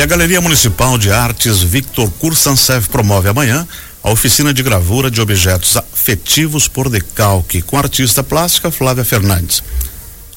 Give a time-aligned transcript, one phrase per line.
[0.00, 3.68] E a Galeria Municipal de Artes Victor Cursansev promove amanhã
[4.02, 9.62] a oficina de gravura de objetos afetivos por decalque com a artista plástica Flávia Fernandes.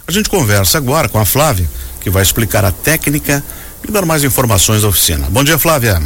[0.05, 1.65] A gente conversa agora com a Flávia,
[2.01, 3.41] que vai explicar a técnica
[3.87, 5.29] e dar mais informações da oficina.
[5.29, 5.97] Bom dia, Flávia.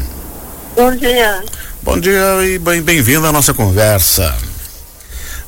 [0.76, 1.44] Bom dia.
[1.82, 4.38] Bom dia e bem-vinda à nossa conversa.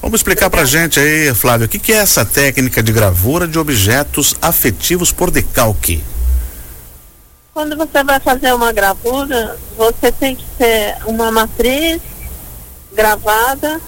[0.02, 3.60] Vamos explicar pra gente aí, Flávia, o que, que é essa técnica de gravura de
[3.60, 6.02] objetos afetivos por decalque?
[7.60, 12.00] Quando você vai fazer uma gravura, você tem que ter uma matriz
[12.94, 13.82] gravada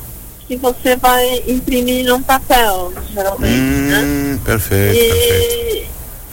[0.45, 3.99] que você vai imprimir num papel, geralmente, né?
[3.99, 4.39] hum, né?
[4.43, 5.89] Perfeito, e, perfeito.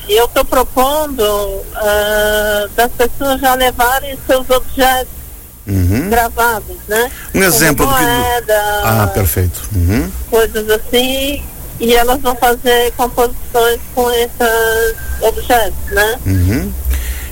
[0.09, 5.13] Eu estou propondo uh, das pessoas já levarem seus objetos
[5.65, 6.11] uhum.
[6.11, 7.09] gravados, né?
[7.33, 8.89] Um exemplo Como moeda, do que...
[8.89, 9.61] Ah, perfeito.
[9.77, 10.11] Uhum.
[10.29, 11.41] Coisas assim,
[11.79, 16.19] e elas vão fazer composições com esses objetos, né?
[16.27, 16.73] Uhum.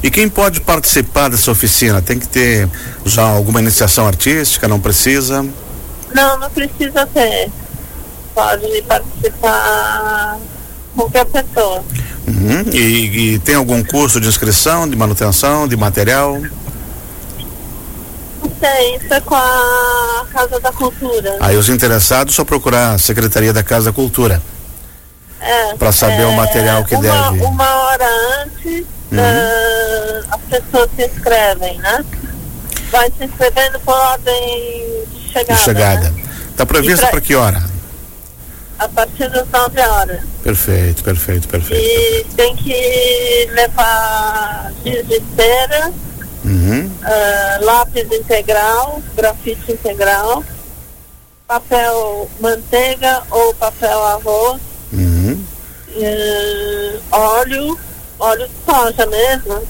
[0.07, 2.01] E quem pode participar dessa oficina?
[2.01, 2.71] Tem que ter
[3.05, 4.69] já alguma iniciação artística?
[4.69, 5.45] Não precisa?
[6.15, 7.51] Não, não precisa ter.
[8.33, 10.39] Pode participar
[10.95, 11.85] qualquer pessoa.
[12.25, 12.73] Uhum.
[12.73, 16.39] E, e, tem algum curso de inscrição, de manutenção, de material?
[18.41, 21.37] Não sei, isso é com a Casa da Cultura.
[21.41, 24.41] Aí os interessados só procurar a Secretaria da Casa da Cultura.
[25.41, 25.75] É.
[25.75, 27.45] Para saber é, o material que uma, deve.
[27.45, 28.07] Uma hora
[28.45, 29.19] antes, uhum.
[29.19, 29.86] uh, as
[30.47, 32.05] pessoas se inscrevem, né?
[32.91, 35.55] Vai se inscrevendo por ordem de chegada.
[35.55, 36.15] De chegada.
[36.51, 36.69] Está né?
[36.69, 37.63] prevista para que hora?
[38.79, 40.21] A partir das 9 horas.
[40.43, 41.83] Perfeito, perfeito, perfeito.
[41.83, 42.37] E perfeito.
[42.37, 45.93] tem que levar giz de cera,
[46.45, 46.87] uhum.
[46.87, 50.45] uh, lápis integral, grafite integral,
[51.47, 54.61] papel manteiga ou papel arroz,
[54.93, 55.45] uhum.
[55.97, 57.79] uh, óleo,
[58.19, 59.63] óleo de soja mesmo,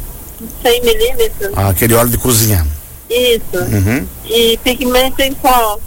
[0.62, 1.52] 100 milímetros.
[1.56, 2.66] Ah, aquele óleo de cozinha.
[3.08, 3.42] Isso.
[3.54, 4.06] Uhum.
[4.24, 5.78] E pigmento em pó.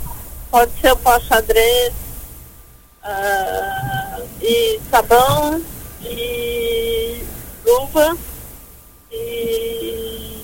[0.50, 1.94] Pode ser o pó xadrez,
[3.04, 5.62] uh, e sabão,
[6.02, 7.24] e
[7.64, 8.18] luva,
[9.12, 10.44] e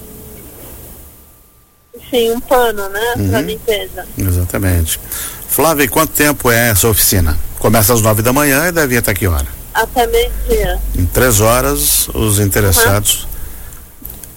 [1.96, 3.14] enfim, um pano, né?
[3.18, 3.30] Uhum.
[3.30, 4.06] Para limpeza.
[4.16, 5.00] Exatamente.
[5.48, 7.38] Flávia, quanto tempo é essa oficina?
[7.58, 9.48] Começa às nove da manhã e deve ir até que hora?
[9.74, 10.80] Até meio-dia.
[10.96, 13.30] Em três horas, os interessados uhum.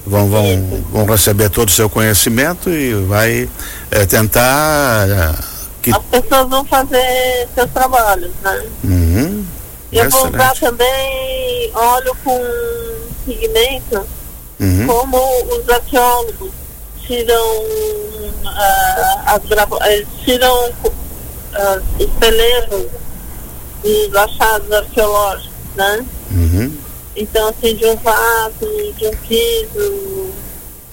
[0.08, 3.48] Vão, vão, vão receber todo o seu conhecimento e vai
[3.90, 5.08] é, tentar.
[5.08, 5.34] É,
[5.82, 5.90] que...
[5.90, 8.66] As pessoas vão fazer seus trabalhos, né?
[8.84, 9.44] Uhum.
[9.92, 12.40] Eu vou usar também óleo com
[13.24, 14.06] pigmento,
[14.60, 14.86] uhum.
[14.86, 15.18] como
[15.54, 16.50] os arqueólogos
[17.06, 17.46] tiram
[18.44, 19.40] uh, as
[19.86, 22.86] eles tiram uh, os peleiros
[23.82, 26.04] dos achados arqueológicos, né?
[26.30, 26.87] Uhum.
[27.18, 30.30] Então, assim, de um vaso, de um piso,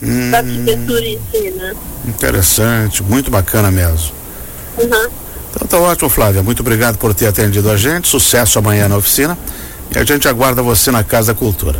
[0.02, 0.32] hum.
[0.32, 1.76] da arquitetura em si, né?
[2.08, 4.12] Interessante, muito bacana mesmo.
[4.78, 5.10] Uhum.
[5.52, 6.42] Então tá ótimo, Flávia.
[6.42, 8.08] Muito obrigado por ter atendido a gente.
[8.08, 9.38] Sucesso amanhã na oficina.
[9.96, 11.80] E a gente aguarda você na Casa da Cultura.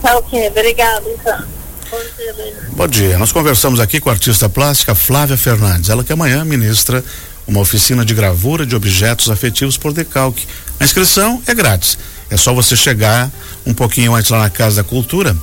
[0.00, 1.44] Tá ok, obrigado então.
[1.90, 2.34] Bom dia,
[2.70, 3.18] Bom dia.
[3.18, 5.90] Nós conversamos aqui com a artista plástica Flávia Fernandes.
[5.90, 7.04] Ela que amanhã ministra
[7.46, 10.46] uma oficina de gravura de objetos afetivos por decalque.
[10.78, 11.98] A inscrição é grátis.
[12.30, 13.30] É só você chegar
[13.66, 15.36] um pouquinho antes lá na Casa da Cultura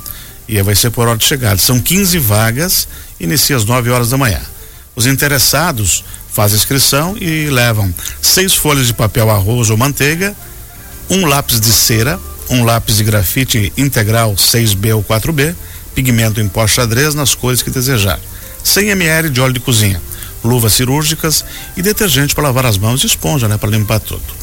[0.48, 1.58] e vai ser por hora de chegada.
[1.58, 2.88] São 15 vagas,
[3.20, 4.40] inicia às 9 horas da manhã.
[4.96, 10.34] Os interessados faz inscrição e levam seis folhas de papel arroz ou manteiga,
[11.10, 12.18] um lápis de cera,
[12.48, 15.54] um lápis de grafite integral 6B ou 4B,
[15.94, 18.18] pigmento em pó xadrez nas cores que desejar,
[18.62, 20.00] 100 ml de óleo de cozinha,
[20.44, 21.44] luvas cirúrgicas
[21.76, 24.37] e detergente para lavar as mãos e esponja, né, para limpar tudo.